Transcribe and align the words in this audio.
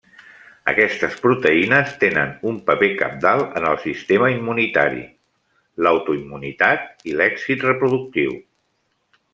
Aquestes 0.71 1.17
proteïnes 1.25 1.91
tenen 2.03 2.31
un 2.53 2.57
paper 2.71 2.89
cabdal 3.03 3.43
en 3.61 3.67
el 3.73 3.77
sistema 3.83 4.31
immunitari, 4.37 5.05
l'autoimmunitat 5.85 7.09
i 7.13 7.17
l'èxit 7.21 7.69
reproductiu. 7.71 8.37